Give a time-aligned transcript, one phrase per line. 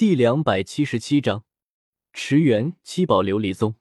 [0.00, 1.44] 第两百七十七章，
[2.14, 3.74] 驰援七宝琉璃宗。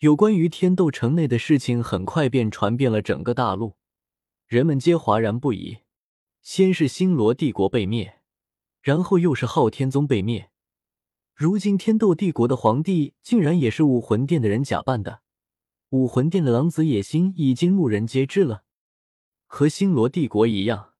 [0.00, 3.76] 有关于天斗城内的事情，很快便传遍了整个大陆，
[4.46, 5.78] 人们皆哗然不已。
[6.42, 8.20] 先是星罗帝国被灭，
[8.82, 10.50] 然后又是昊天宗被灭，
[11.34, 15.22] 如今天斗帝国的皇帝竟然也是武魂殿的人假扮的。
[15.88, 18.64] 武魂殿的狼子野心已经路人皆知了。
[19.46, 20.92] 和星罗帝国一样，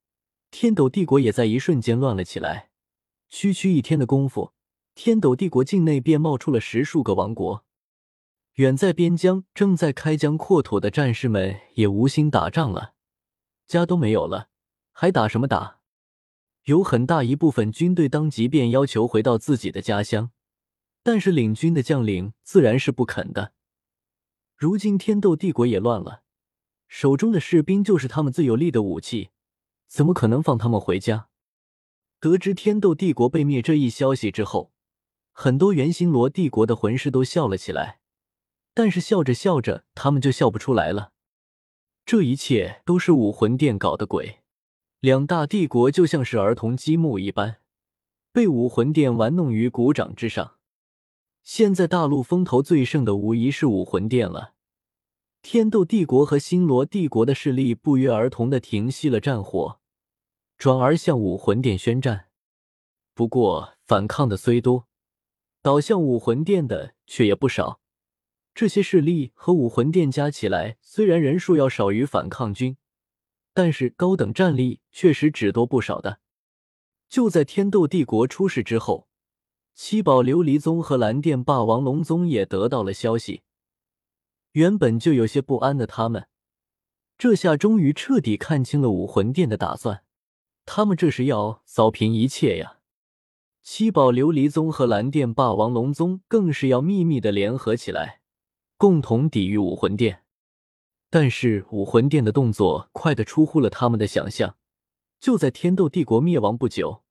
[0.51, 2.71] 天斗帝国也在一瞬间乱了起来。
[3.37, 4.53] 区区一天的功夫，
[4.95, 7.65] 天斗帝国境内便冒出了十数个王国。
[8.55, 12.95] 远在边疆正在开疆扩土的战士们也无心打仗了，
[13.67, 14.51] 家都没有了，
[14.93, 15.81] 还打什么打？
[16.67, 20.31] 有很大一部分军队当即便要求回到自己的家乡，
[21.03, 23.53] 但是领军的将领自然是不肯的。
[24.57, 26.23] 如今天斗帝国也乱了，
[26.87, 29.31] 手中的士兵就是他们最有力的武器，
[29.89, 31.27] 怎么可能放他们回家？
[32.25, 34.73] 得知天斗帝国被灭这一消息之后，
[35.31, 38.01] 很多原星罗帝国的魂师都笑了起来。
[38.73, 41.13] 但是笑着笑着，他们就笑不出来了。
[42.07, 44.39] 这一切都是武魂殿搞的鬼。
[45.01, 47.59] 两大帝国就像是儿童积木一般，
[48.33, 50.55] 被武魂殿玩弄于股掌之上。
[51.43, 54.55] 现在大陆风头最盛的无疑是武魂殿了。
[55.43, 59.79] 天斗帝国和星罗帝国的势力不约而同的停息了战火。
[60.57, 62.29] 转而向武魂殿宣战，
[63.13, 64.87] 不过反抗的虽多，
[65.61, 67.81] 倒向武魂殿的却也不少。
[68.55, 72.77] 这些势力和武魂殿加起来，虽然人数要少于反抗军，
[73.53, 76.21] 但是高等战力确实只多不少的。
[77.09, 79.09] 就在天斗帝国出事之后，
[79.75, 83.43] 七宝琉璃宗和蓝电霸王龙宗也得到了消息。
[84.53, 86.29] 原本就有些不安的他们，
[87.19, 90.05] 这下终于彻底看清了武魂殿的打算。
[90.67, 92.79] 他们这是要扫平一切呀！
[93.63, 98.21] 七宝琉璃宗和蓝电霸王龙宗更是要秘密的联合起来，
[98.77, 100.23] 共同抵御武魂殿。
[101.11, 104.57] 但是武魂殿的动作快得出乎了他们的想象。
[105.21, 107.05] 就在天斗帝国灭亡不久，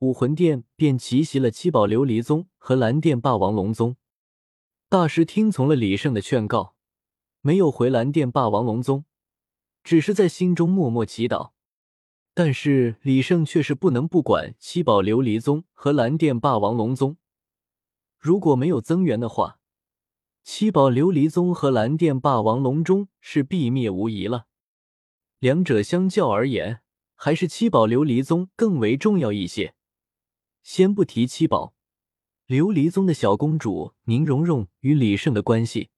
[0.00, 3.96] 武魂殿便奇袭了七宝琉璃宗和蓝电霸王龙宗。
[4.88, 6.74] 大师听从了李胜的劝告，
[7.40, 9.04] 没有回蓝电霸王龙宗，
[9.82, 11.52] 只是在心中默默祈祷。
[12.40, 17.16] 但是李胜却是不能不管七宝琉璃宗和蓝电霸王龙宗。
[18.16, 19.58] 如果没有增援的话，
[20.44, 24.46] 七宝琉璃宗和蓝电霸王龙宗是必灭无疑了。
[25.40, 26.78] 两者相较而言，
[27.16, 29.74] 还是七宝琉璃宗更为重要一些。
[30.62, 31.74] 先不提七宝
[32.46, 35.90] 琉璃宗的小公主宁荣荣与李胜的关系，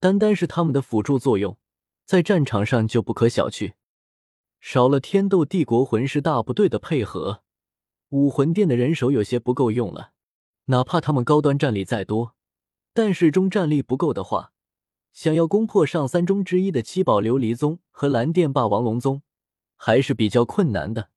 [0.00, 1.58] 单单是他们的辅助作用，
[2.06, 3.74] 在战场上就不可小觑。
[4.60, 7.42] 少了天斗帝国魂师大部队的配合，
[8.08, 10.12] 武魂殿的人手有些不够用了。
[10.66, 12.34] 哪怕他们高端战力再多，
[12.92, 14.52] 但是中战力不够的话，
[15.12, 19.22] 想要攻破上三中之一的七宝琉璃宗和蓝电霸王龙宗，
[19.76, 21.10] 还是比较困难的。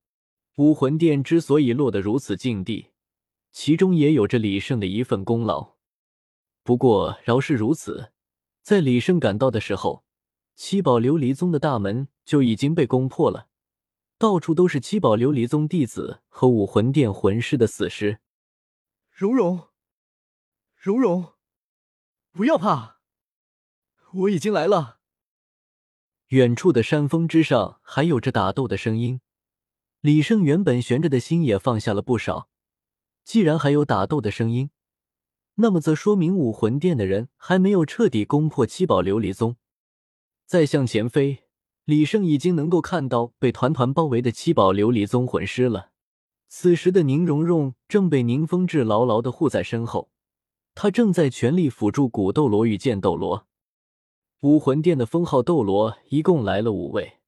[0.58, 2.90] 武魂殿之所以落得如此境地，
[3.52, 5.76] 其中也有着李胜的一份功劳。
[6.64, 8.12] 不过饶是如此，
[8.62, 10.04] 在李胜赶到的时候。
[10.62, 13.48] 七宝琉璃宗的大门就已经被攻破了，
[14.18, 18.20] 到处都是七宝琉璃宗弟子和武魂殿魂师的死尸。
[19.10, 19.70] 蓉蓉，
[20.76, 21.32] 蓉蓉，
[22.34, 22.98] 不要怕，
[24.12, 25.00] 我已经来了。
[26.28, 29.22] 远处的山峰之上还有着打斗的声音，
[30.02, 32.50] 李胜原本悬着的心也放下了不少。
[33.24, 34.72] 既然还有打斗的声音，
[35.56, 39.56] 那么则说明武魂殿的人还没有彻底攻破七宝琉璃宗。
[40.50, 41.44] 再向前飞，
[41.86, 45.92] 李胜已经能够看到被团团包围的七宝琉璃宗魂师了。
[46.48, 50.10] 此时的宁荣荣正被宁风致牢牢的护在身后，
[50.74, 53.46] 他正在全力辅助古斗罗与剑斗罗。
[54.40, 57.20] 武魂殿的封号斗罗一共来了五位，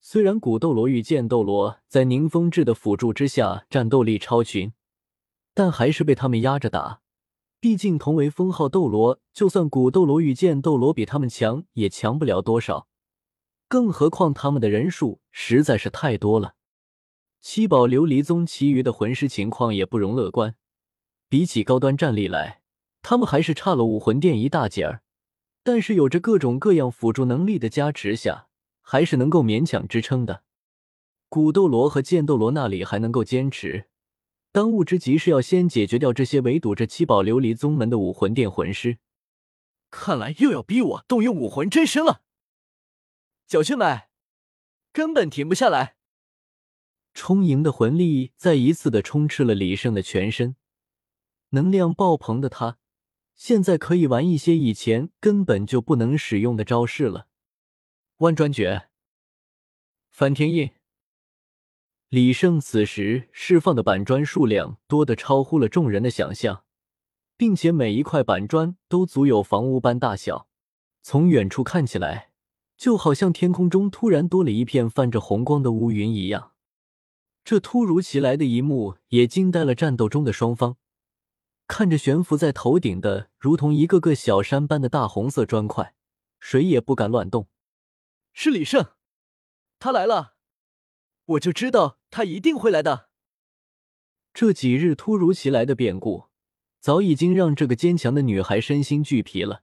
[0.00, 4.72] 虽然古斗罗与剑斗罗在宁风致的辅助之下战斗力超群，
[5.52, 7.02] 但还是被他们压着打。
[7.60, 12.86] 毕竟，同为封号斗罗，就算古斗罗与剑斗罗比他们强，也强不了多少。
[13.66, 16.54] 更何况他们的人数实在是太多了。
[17.40, 20.54] 七宝琉璃宗其余的魂师情况也不容乐观，
[21.28, 22.62] 比起高端战力来，
[23.02, 25.02] 他们还是差了武魂殿一大截儿。
[25.64, 28.46] 但是有着各种各样辅助能力的加持下，
[28.80, 30.44] 还是能够勉强支撑的。
[31.28, 33.86] 古斗罗和剑斗罗那里还能够坚持。
[34.50, 38.98] 当务之急是要先解决掉这些围堵着七宝琉璃宗门的武魂殿魂师。
[39.90, 42.22] 看来又要逼我动用武魂真身了，
[43.46, 44.08] 小兄们，
[44.92, 45.96] 根本停不下来。
[47.14, 50.56] 充盈的魂力再一次的充斥了李胜的全身，
[51.50, 52.78] 能量爆棚的他，
[53.34, 57.28] 现在可以玩一些以前根本就不能使用的招式了。
[58.18, 58.88] 万转诀，
[60.10, 60.77] 翻天印。
[62.10, 66.64] 李胜此时释放的板砖数量多得超乎了众人的想象，
[67.36, 70.48] 并且每一块板砖都足有房屋般大小，
[71.02, 72.30] 从远处看起来，
[72.78, 76.52] 就好像天空中突然多了一片泛着红光的乌云一样。
[77.44, 80.78] 这突如其来的一幕也惊呆了战斗中的双方，
[81.66, 85.94] 看着悬浮在头顶的如同一个个小山般的大红色砖块，
[86.40, 87.48] 谁也不敢乱动。
[88.32, 88.92] 是李胜，
[89.78, 90.36] 他来了，
[91.26, 93.08] 我就知道他一定会来的。
[94.34, 96.24] 这几日突如其来的变故，
[96.80, 99.62] 早已经让这个坚强的女孩身心俱疲了。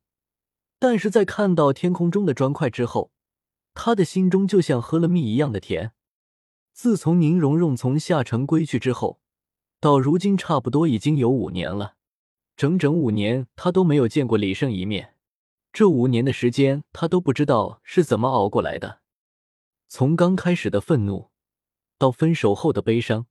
[0.77, 3.11] 但是在看到天空中的砖块之后，
[3.73, 5.93] 她的心中就像喝了蜜一样的甜。
[6.73, 9.21] 自从宁荣荣从夏城归去之后，
[9.79, 11.95] 到如今差不多已经有五年了，
[12.57, 15.15] 整整五年，他都没有见过李胜一面。
[15.71, 18.99] 这五年的时间，他都不知道是怎么熬过来的。
[19.87, 21.29] 从刚开始的愤怒，
[21.97, 23.27] 到分手后的悲伤，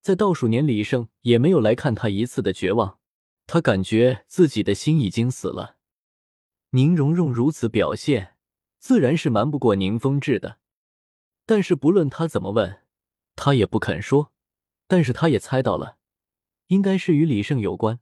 [0.00, 2.98] 在倒数年，李胜也没有来看他一次的绝望。
[3.46, 5.76] 他感觉自己的心已经死了。
[6.70, 8.36] 宁荣荣如此表现，
[8.78, 10.58] 自然是瞒不过宁风致的。
[11.46, 12.80] 但是不论他怎么问，
[13.36, 14.32] 他也不肯说，
[14.86, 15.98] 但是他也猜到了，
[16.68, 18.00] 应该是与李胜有关。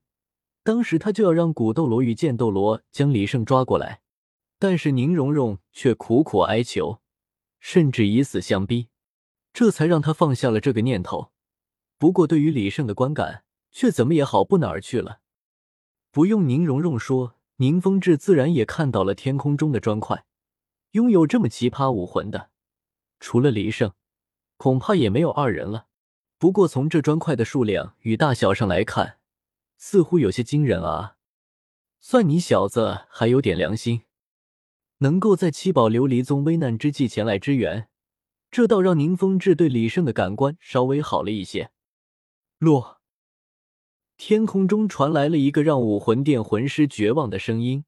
[0.63, 4.03] 当时他就要让古斗罗与剑斗罗将李胜抓过来，
[4.61, 7.03] 但是宁荣荣却苦苦哀求，
[7.59, 8.91] 甚至以死相逼，
[9.53, 11.33] 这才让他放下了这个念头。
[11.99, 15.21] 不过对于李胜的观感，却怎么也好不哪儿去了。
[16.11, 20.25] 不用宁荣荣说，宁风致自然也看到了天空中的砖块，
[20.93, 22.51] 拥有这么奇葩武魂的，
[23.21, 23.93] 除了李胜。
[24.57, 25.87] 恐怕也没有二人了。
[26.39, 29.19] 不过从这砖块的数量与大小上来看，
[29.77, 31.17] 似乎有些惊人啊！
[32.01, 34.03] 算你小子还有点良心，
[34.99, 37.89] 能够在七宝琉璃宗危难之际前来支援，
[38.53, 41.71] 这倒让宁风致对李胜的感官稍微好了一些。
[42.59, 43.01] 落，
[44.19, 47.87] 天空中传来了一个让武魂殿魂师绝望的声音。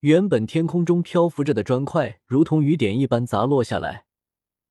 [0.00, 4.04] 原本天空中漂浮着的砖块，如同雨点一般砸落下来。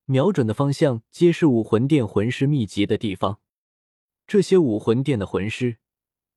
[0.06, 3.40] 瞄准的方向皆是武魂殿魂师密集的地方。
[4.28, 5.78] 这些武魂殿的魂师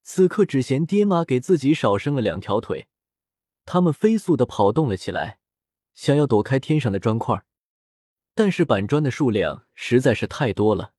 [0.02, 2.88] 此刻只嫌爹妈给自己少生了两条腿，
[3.66, 5.38] 他们飞速的跑动了起来，
[5.92, 7.44] 想要躲开天上的砖块。
[8.34, 10.92] 但是板砖的数量实在是太多了，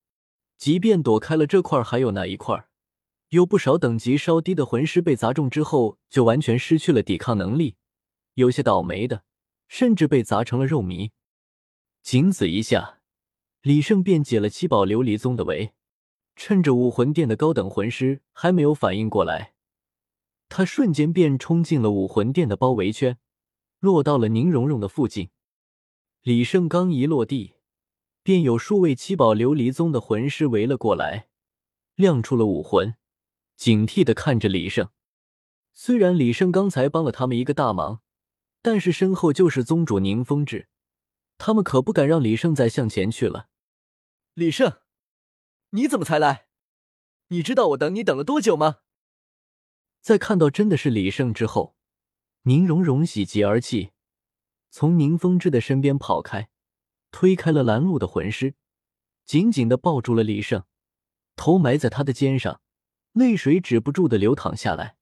[0.56, 2.66] 即便躲开了这块，还有那一块，
[3.30, 7.76] 有不少等级稍低的魂师被砸中之后就完全失去了抵抗能力，
[8.34, 9.24] 有些倒霉的
[9.66, 11.10] 甚至被砸成了肉糜。
[12.02, 13.00] 仅此一下，
[13.62, 15.72] 李胜便解了七宝琉璃宗的围。
[16.34, 19.52] 趁着武魂殿的高等魂师还没有反应过来，
[20.48, 23.18] 他瞬间便冲进了武魂殿的包围圈，
[23.80, 25.28] 落到了宁荣荣的附近。
[26.22, 27.54] 李胜刚一落地，
[28.22, 31.26] 便有数位七宝琉璃宗的魂师围了过来，
[31.96, 32.94] 亮出了武魂，
[33.56, 34.90] 警惕的看着李胜。
[35.72, 38.02] 虽然李胜刚才帮了他们一个大忙，
[38.62, 40.68] 但是身后就是宗主宁风致。
[41.38, 43.48] 他们可不敢让李胜再向前去了。
[44.34, 44.78] 李胜，
[45.70, 46.46] 你怎么才来？
[47.28, 48.82] 你知道我等你等了多久吗？
[50.00, 51.74] 在看到真的是李胜之后，
[52.42, 53.91] 宁荣荣喜极而泣，
[54.74, 56.48] 从宁风致的身边跑开，
[57.10, 58.54] 推开了拦路的魂师，
[59.26, 60.64] 紧紧的抱住了李胜，
[61.36, 62.62] 头埋在他的肩上，
[63.12, 64.96] 泪水止不住的流淌下来。